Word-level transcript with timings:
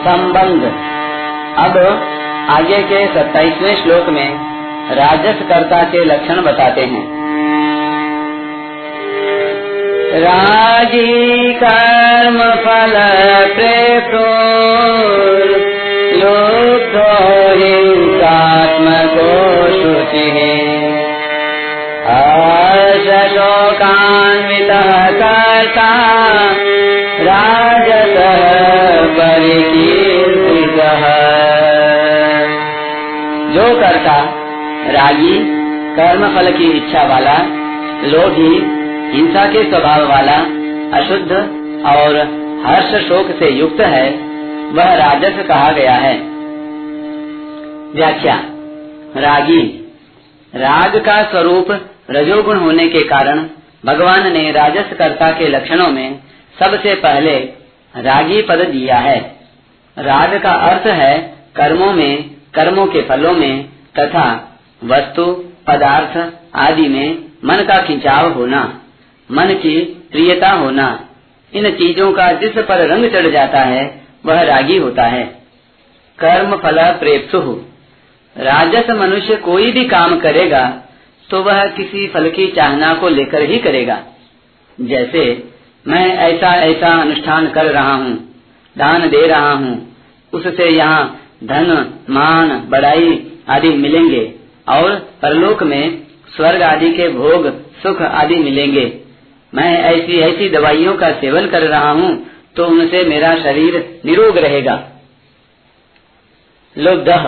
संबंध। 0.00 0.62
अब 1.58 1.76
आगे 2.50 2.82
के 2.82 3.06
सत्ताईसवें 3.06 3.74
श्लोक 3.76 4.08
में 4.08 4.28
राजस 4.94 5.42
कर्ता 5.48 5.82
के 5.82 6.04
लक्षण 6.04 6.42
बताते 6.42 6.80
हैं। 6.80 7.20
राज़ी 10.20 11.52
कर्म 11.54 12.38
फल 12.64 12.94
प्रेतो 13.54 14.24
लुब्धो 16.20 17.12
हिंसात्मको 17.58 19.30
शुचिः 19.76 20.40
अशोकान्वितः 23.20 24.90
कर्ता 25.10 25.90
कर्ता 34.00 34.22
रागी 34.92 35.38
कर्म 35.96 36.36
फल 36.36 36.52
की 36.52 36.64
इच्छा 36.64 37.02
वाला, 37.02 37.38
लोभी, 38.06 38.58
हिंसा 39.16 39.46
के 39.46 39.70
स्वभाव 39.70 40.08
वाला, 40.08 40.36
अशुद्ध 40.98 41.32
और 41.86 42.16
हर्ष 42.66 43.08
शोक 43.08 43.38
से 43.38 43.50
युक्त 43.50 43.80
है, 43.80 44.10
वह 44.72 44.94
राजस 44.94 45.46
कहा 45.48 45.72
गया 45.72 45.92
है। 45.92 46.18
व्याख्या, 47.94 48.34
रागी, 49.16 49.92
राग 50.54 50.96
का 51.06 51.22
स्वरूप 51.22 51.88
रजोगुण 52.10 52.56
होने 52.56 52.88
के 52.88 53.00
कारण 53.00 53.46
भगवान 53.84 54.32
ने 54.32 54.50
राजस 54.50 54.96
कर्ता 54.98 55.26
के 55.26 55.48
लक्षणों 55.48 55.88
में 55.88 56.18
सबसे 56.58 56.94
पहले 56.94 57.36
रागी 57.96 58.42
पद 58.42 58.58
दिया 58.58 58.96
है। 58.96 59.36
राग 59.98 60.40
का 60.42 60.52
अर्थ 60.52 60.86
है 60.86 61.18
कर्मों 61.56 61.92
में, 61.92 62.30
कर्मों 62.54 62.86
के 62.86 63.02
फलों 63.02 63.32
में 63.32 63.68
तथा 63.94 64.26
वस्तु, 64.82 65.24
पदार्थ 65.66 66.16
आदि 66.58 66.88
में 66.88 67.24
मन 67.44 67.62
का 67.64 67.82
खिंचाव 67.82 68.32
होना, 68.32 68.62
मन 69.30 69.54
की 69.54 69.78
प्रियता 70.12 70.50
होना, 70.50 70.88
इन 71.52 71.70
चीज़ों 71.70 72.12
का 72.12 72.32
जिस 72.32 72.58
पर 72.58 72.86
रंग 72.86 73.10
चढ़ 73.10 73.30
जाता 73.30 73.60
है, 73.60 73.82
वह 74.26 74.42
रागी 74.42 74.76
होता 74.76 75.02
है। 75.04 75.24
कर्म 76.18 76.56
फल 76.56 76.78
प्रेप्सु 76.92 77.40
राजस 78.36 78.90
मनुष्य 78.90 79.36
कोई 79.36 79.70
भी 79.72 79.84
काम 79.84 80.18
करेगा 80.20 80.66
तो 81.30 81.42
वह 81.42 81.64
किसी 81.66 82.06
फल 82.08 82.30
की 82.30 82.46
चाहना 82.46 82.92
को 82.94 83.08
लेकर 83.08 83.42
ही 83.42 83.58
करेगा। 83.58 83.98
जैसे, 84.78 85.22
मैं 85.86 86.06
ऐसा 86.18 86.54
ऐसा 86.54 86.88
अनुष्ठान 87.00 87.48
कर 87.48 87.66
रहा 87.66 87.94
हूँ, 87.94 88.14
दान 88.76 89.08
दे 89.08 89.26
रहा 89.26 89.52
हूँ, 89.52 89.96
उससे 90.32 90.68
यहाँ 90.68 91.20
धन, 91.44 91.70
मान, 92.10 92.48
बड़ाई 92.68 93.29
आदि 93.50 93.68
मिलेंगे, 93.76 94.22
और 94.68 94.94
परलोक 95.22 95.62
में 95.64 95.82
स्वर्ग 96.36 96.62
आदि 96.62 96.90
के 96.92 97.08
भोग, 97.10 97.48
सुख 97.82 98.02
आदि 98.02 98.36
मिलेंगे। 98.38 98.84
मैं 99.52 99.70
ऐसी 99.84 100.18
ऐसी 100.22 100.48
दवाइयों 100.48 100.94
का 100.96 101.10
सेवन 101.20 101.46
कर 101.48 101.62
रहा 101.64 101.90
हूँ 101.90 102.10
तो 102.56 102.66
उनसे 102.66 103.02
मेरा 103.04 103.34
शरीर 103.38 103.76
निरोग 104.04 104.38
रहेगा। 104.38 104.74
लुब्धः 106.76 107.24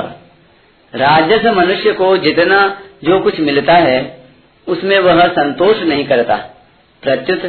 राजस 0.93 1.45
मनुष्य 1.56 1.93
को 1.93 2.17
जितना 2.19 2.59
जो 3.05 3.19
कुछ 3.20 3.41
मिलता 3.41 3.75
है, 3.75 3.98
उसमें 4.67 4.98
वह 5.00 5.27
संतोष 5.28 5.83
नहीं 5.83 6.05
करता। 6.06 6.37
प्रत्युत 7.03 7.43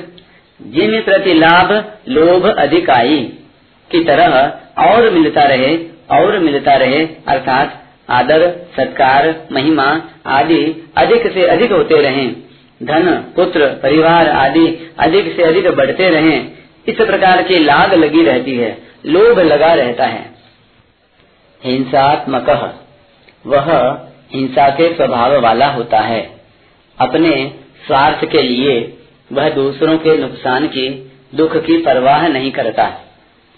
जिन 0.59 0.99
प्रति 1.01 1.33
लाभ 1.35 1.71
लोभ 2.09 2.45
अधिकाई, 2.47 3.17
की 3.91 4.03
तरह 4.03 4.37
और 4.83 5.09
मिलता 5.11 5.43
रहे, 5.45 5.75
और 6.11 6.39
मिलता 6.39 6.75
रहे, 6.75 7.05
अर्थात 7.27 7.82
आदर, 8.09 8.49
सत्कार, 8.49 9.47
महिमा 9.51 10.01
आदि 10.25 10.91
अधिक 10.97 11.33
से 11.33 11.47
अधिक 11.47 11.71
होते 11.71 12.01
रहें। 12.01 12.35
धन, 12.83 13.15
पुत्र, 13.35 13.79
परिवार 13.83 14.29
आदि 14.29 14.93
अधिक 14.99 15.35
से 15.35 15.43
अधिक 15.43 15.67
बढ़ते 15.67 16.09
रहें। 16.09 16.51
इस 16.87 16.95
प्रकार 16.95 17.43
की 17.43 17.59
लाग 17.59 17.93
लगी 17.93 18.23
रहती 18.23 18.55
है, 18.55 18.77
लोभ 19.05 19.39
लगा 19.39 19.73
रहता 19.73 20.05
है। 20.05 20.31
हिंसात्मक, 21.63 22.79
वह 23.47 23.97
हिंसा 24.33 24.69
के 24.69 24.93
स्वभाव 24.93 25.41
वाला 25.41 25.67
होता 25.67 25.99
है। 25.99 26.35
अपने 26.99 27.53
स्वार्थ 27.87 28.25
के 28.25 28.41
लिए 28.41 28.97
वह 29.31 29.49
दूसरों 29.49 29.97
के 29.97 30.17
नुकसान 30.17 30.67
की, 30.67 31.11
दुख 31.35 31.57
की 31.57 31.77
परवाह 31.77 32.27
नहीं 32.27 32.51
करता। 32.51 33.01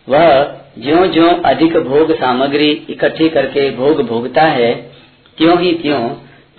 वह 0.10 0.44
ज्यो 0.80 1.06
ज्यो 1.08 1.30
अधिक 1.46 1.78
भोग 1.78 2.16
सामग्री 2.16 2.70
इकट्ठी 2.90 3.30
करके 3.30 3.70
भोग 3.72 4.02
भोगता 4.02 4.42
है, 4.42 4.74
त्यों 5.38 5.60
ही 5.60 5.72
त्यों 5.74 6.10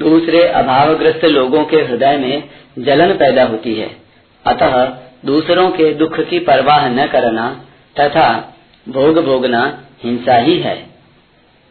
दूसरे 0.01 0.43
अभावग्रस्त 0.49 1.25
लोगों 1.25 1.65
के 1.65 1.77
हृदय 1.77 2.17
में 2.17 2.43
जलन 2.79 3.13
पैदा 3.13 3.45
होती 3.45 3.75
है। 3.75 3.91
अतः 4.47 4.85
दूसरों 5.25 5.71
के 5.71 5.93
दुख 5.95 6.21
की 6.21 6.39
परवाह 6.39 6.89
न 6.89 7.07
करना 7.07 7.49
तथा 8.01 8.55
भोग 8.89 9.25
भोगना 9.25 9.79
हिंसा 10.05 10.37
ही 10.37 10.59
है। 10.59 10.77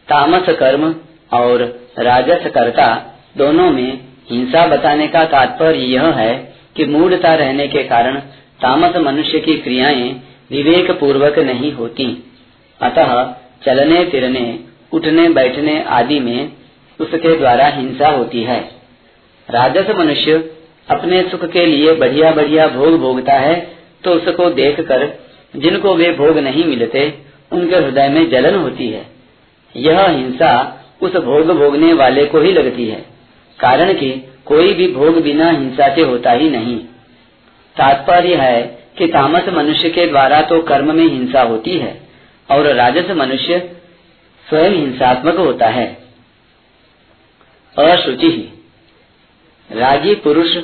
तामस 0.08 0.48
कर्म 0.48 0.94
और 1.32 1.62
राजस 1.98 2.46
कर्ता 2.46 3.16
दोनों 3.36 3.70
में 3.70 4.00
हिंसा 4.30 4.66
बताने 4.66 5.06
का 5.06 5.24
तात्पर्य 5.24 5.78
यह 5.78 6.06
है 6.06 6.54
कि 6.76 6.84
मूढ़ता 6.84 7.34
रहने 7.34 7.68
के 7.68 7.82
कारण 7.82 8.16
तामस 8.60 8.96
मनुष्य 8.96 9.38
की 9.38 9.54
क्रियाएँ 9.54 10.22
विवेक 10.50 10.90
पूर्वक 10.90 11.38
नहीं 11.40 11.72
होती। 11.72 12.06
अतः 12.80 13.24
चलने, 13.64 14.04
फिरने, 14.04 14.58
उठने, 14.92 15.28
बैठने 15.28 15.82
आदि 15.90 16.18
में 16.20 16.52
उसके 17.00 17.36
द्वारा 17.36 17.66
हिंसा 17.68 18.10
होती 18.10 18.42
है। 18.42 18.58
राजस 19.48 19.90
मनुष्य 19.90 20.36
अपने 20.88 21.22
सुख 21.28 21.44
के 21.44 21.64
लिए 21.66 21.94
बढ़िया 21.94 22.30
बढ़िया 22.32 22.66
भोग 22.68 22.98
भोगता 23.00 23.34
है 23.34 23.54
तो 24.04 24.12
उसको 24.12 24.48
देखकर 24.52 25.06
जिनको 25.54 25.94
वे 25.94 26.10
भोग 26.12 26.38
नहीं 26.38 26.64
मिलते, 26.64 27.02
उनके 27.52 27.76
हृदय 27.76 28.08
में 28.08 28.28
जलन 28.30 28.54
होती 28.54 28.88
है। 28.88 29.04
यह 29.74 30.06
हिंसा 30.06 30.52
उस 31.02 31.16
भोग 31.16 31.50
भोगने 31.58 31.92
वाले 31.92 32.24
को 32.26 32.40
ही 32.40 32.52
लगती 32.52 32.86
है, 32.86 33.04
कारण 33.58 33.92
कि 33.92 34.10
कोई 34.46 34.72
भी 34.74 34.88
भोग 34.92 35.20
बिना 35.22 35.50
हिंसा 35.50 35.88
के 35.94 36.02
होता 36.02 36.32
ही 36.32 36.50
नहीं। 36.50 36.76
तात्पर्य 37.76 38.34
है 38.34 38.85
कि 38.98 39.06
तामस 39.08 39.48
मनुष्य 39.48 39.90
के 39.90 40.06
द्वारा 40.06 40.40
तो 40.42 40.60
कर्म 40.64 40.94
में 40.94 41.04
हिंसा 41.04 41.42
होती 41.42 41.76
है, 41.78 41.92
और 42.48 42.66
राजस 42.74 43.10
मनुष्य 43.16 43.58
स्वयं 44.46 44.70
हिंसात्मक 44.72 45.38
होता 45.38 45.66
है। 45.68 45.86
अशुचि 47.76 48.30
रागी 49.70 50.14
पुरुष 50.16 50.56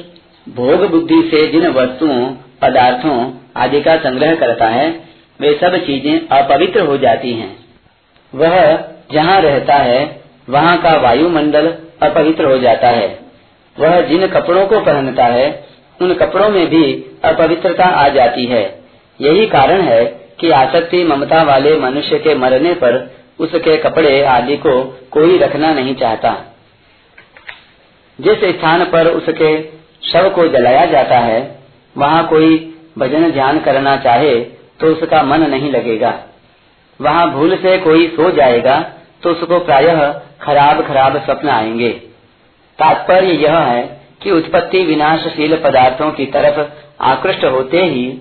भोग 0.47 0.84
बुद्धि 0.91 1.22
से 1.31 1.47
जिन 1.48 1.66
वस्तुओं, 1.70 2.26
पदार्थों 2.62 3.16
आदि 3.56 3.81
का 3.81 3.97
संग्रह 3.98 4.34
करता 4.34 4.66
है, 4.66 4.88
वे 5.41 5.53
सब 5.59 5.76
चीज़ें 5.87 6.28
अपवित्र 6.28 6.81
हो 6.81 6.97
जाती 6.99 7.32
हैं। 7.32 7.56
वह 8.32 8.54
जहाँ 9.12 9.41
रहता 9.41 9.75
है, 9.76 10.00
वहाँ 10.49 10.76
का 10.82 10.97
वायुमंडल 10.99 11.66
अपवित्र 12.03 12.44
हो 12.44 12.59
जाता 12.59 12.88
है। 12.91 13.09
वह 13.76 14.00
जिन 14.03 14.26
कपड़ों 14.28 14.66
को 14.66 14.81
पहनता 14.82 15.25
है 15.26 15.50
उन 16.02 16.14
कपड़ों 16.14 16.48
में 16.48 16.66
भी 16.66 16.84
अपवित्रता 17.24 17.84
आ 17.84 18.08
जाती 18.08 18.44
है। 18.46 18.62
यही 19.20 19.46
कारण 19.46 19.80
है 19.80 20.04
कि 20.40 20.50
आसक्ति 20.50 21.04
ममता 21.04 21.42
वाले 21.42 21.76
मनुष्य 21.76 22.18
के 22.18 22.34
मरने 22.34 22.72
पर 22.74 22.98
उसके 23.40 23.76
कपड़े 23.76 24.22
आदि 24.24 24.56
को 24.56 24.82
कोई 25.10 25.38
रखना 25.38 25.72
नहीं 25.72 25.94
चाहता। 25.94 26.34
जिस 28.18 28.44
स्थान 28.56 28.84
पर 28.84 29.08
उसके 29.08 29.52
शव 30.12 30.28
को 30.30 30.46
जलाया 30.48 30.84
जाता 30.86 31.18
है, 31.18 31.40
वहाँ 31.96 32.26
कोई 32.26 32.56
भजन 32.98 33.30
ध्यान 33.30 33.60
करना 33.60 33.96
चाहे 33.96 34.34
तो 34.80 34.86
उसका 34.86 35.22
मन 35.22 35.50
नहीं 35.50 35.70
लगेगा। 35.72 36.19
वहाँ 37.00 37.30
भूल 37.30 37.56
से 37.56 37.76
कोई 37.78 38.06
सो 38.08 38.30
जाएगा 38.30 38.81
तो 39.22 39.31
उसको 39.31 39.58
प्रायः 39.58 40.00
खराब 40.43 40.87
खराब 40.87 41.16
स्वप्न 41.25 41.48
आएँगे। 41.48 41.88
तात्पर्य 42.78 43.32
यह 43.34 43.58
है 43.58 44.01
कि 44.22 44.30
उत्पत्ति 44.30 44.84
विनाशशील 44.84 45.56
पदार्थों 45.56 46.10
की 46.10 46.26
तरफ़ 46.26 46.60
आकृष्ट 47.02 47.44
होते 47.44 47.84
ही 47.84 48.19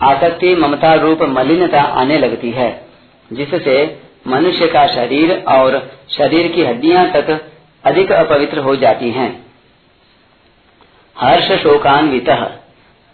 आसक्ति, 0.00 0.54
ममता 0.54 0.94
रूप 0.94 1.22
मलिनता 1.22 1.80
आने 1.80 2.18
लगती 2.18 2.50
है, 2.50 2.70
जिससे 3.32 3.76
मनुष्य 4.28 4.66
का 4.66 4.86
शरीर 4.86 5.44
और 5.48 5.90
शरीर 6.10 6.52
की 6.52 6.62
हड्डियाँ 6.62 7.06
तक 7.12 7.30
अधिक 7.84 8.12
अपवित्र 8.12 8.58
हो 8.58 8.76
जाती 8.76 9.10
हैं। 9.10 9.30
हर्ष 11.16 11.52
शोकान्वित, 11.52 12.30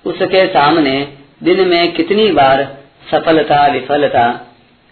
उसके 0.04 0.46
सामने 0.46 1.12
दिन 1.42 1.68
में 1.68 1.92
कितनी 1.92 2.30
बार 2.32 2.62
सफलता, 3.10 3.66
विफलता, 3.66 4.26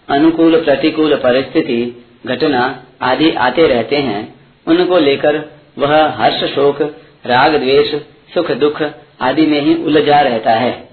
अनुकूल 0.09 0.61
प्रतिकूल 0.61 1.15
परिस्थिति, 1.15 2.05
घटना 2.25 2.83
आदि 3.01 3.31
आते 3.31 3.67
रहते 3.67 3.95
हैं, 3.95 4.35
उनको 4.67 4.97
लेकर 4.97 5.43
वह 5.77 5.95
हर्ष 6.09 6.43
शोक 6.43 6.81
राग, 7.25 7.55
द्वेष, 7.55 7.95
सुख, 8.33 8.51
दुख 8.51 8.83
आदि 9.21 9.47
में 9.47 9.61
ही 9.61 9.83
उलझा 9.83 10.21
रहता 10.21 10.51
है। 10.51 10.89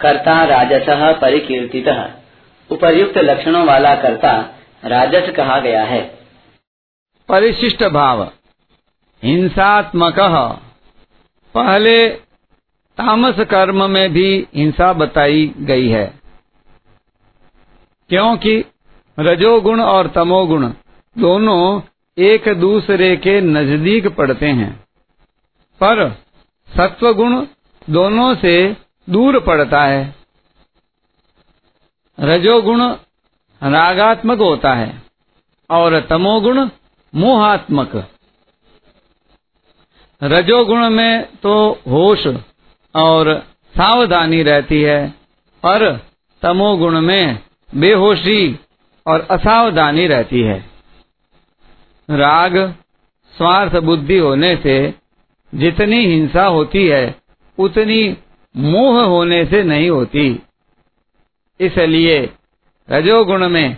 कर्ता 0.00 0.44
राजस 0.44 0.86
परिकीर्ति 1.20 1.84
उपर्युक्त 2.70 3.18
लक्षणों 3.18 3.66
वाला 3.66 3.94
कर्ता 3.94 4.54
राजस 4.84 5.32
कहा 5.36 5.60
गया 5.60 5.84
है। 5.84 6.18
परिशिष्ट 7.28 7.84
भाव। 7.84 8.32
हिंसात्मक। 9.22 10.14
पहले 11.54 12.08
तामस 12.98 13.40
कर्म 13.40 13.90
में 13.90 14.12
भी 14.12 14.46
हिंसा 14.54 14.92
बताई 14.92 15.54
गई 15.58 15.88
है। 15.88 16.14
क्योंकि 18.08 18.64
रजोगुण 19.18 19.80
और 19.80 20.06
तमोगुण 20.06 20.72
दोनों 21.18 21.80
एक 22.18 22.48
दूसरे 22.48 23.16
के 23.16 23.40
नज़दीक 23.40 24.08
पड़ते 24.08 24.46
हैं। 24.46 24.85
पर 25.80 26.08
सत्वगुण 26.68 27.46
दोनों 27.90 28.34
से 28.34 28.54
दूर 29.10 29.38
पड़ता 29.40 29.82
है। 29.84 30.14
रजोगुण 32.18 32.82
रागात्मक 33.62 34.38
होता 34.38 34.72
है 34.74 35.02
और 35.70 36.00
तमोगुण 36.00 36.68
मोहात्मक। 37.14 37.96
रजोगुण 40.22 40.88
में 40.90 41.36
तो 41.36 41.54
होश 41.88 42.26
और 42.94 43.38
सावधानी 43.74 44.42
रहती 44.42 44.80
है, 44.82 45.08
पर 45.62 45.96
तमोगुण 46.42 47.00
में 47.00 47.38
बेहोशी 47.74 48.58
और 49.06 49.26
असावधानी 49.30 50.06
रहती 50.06 50.40
है। 50.40 50.58
राग, 52.08 52.56
स्वार्थ 53.34 53.76
बुद्धि 53.76 54.18
होने 54.18 54.56
से 54.56 55.05
जितनी 55.54 56.06
हिंसा 56.06 56.46
होती 56.46 56.86
है, 56.86 57.16
उतनी 57.58 58.16
मोह 58.56 59.02
होने 59.02 59.46
से 59.46 59.62
नहीं 59.62 59.90
होती। 59.90 60.42
इसलिए 61.60 62.30
रजोगुण 62.90 63.48
में 63.48 63.76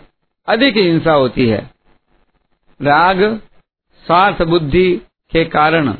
अधिक 0.49 0.76
हिंसा 0.76 1.12
होती 1.12 1.47
है। 1.47 1.70
राग, 2.82 3.41
स्वार्थ 4.06 4.43
बुद्धि 4.43 4.97
के 5.32 5.44
कारण 5.44 5.94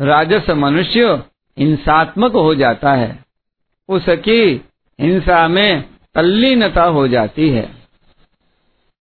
राजस 0.00 0.50
मनुष्य 0.50 1.22
हिंसात्मक 1.58 2.32
हो 2.32 2.54
जाता 2.54 2.92
है। 2.92 3.24
उसकी 3.88 4.64
हिंसा 5.00 5.48
में 5.48 5.84
तल्लीनता 6.14 6.84
हो 6.84 7.08
जाती 7.08 7.50
है। 7.50 7.75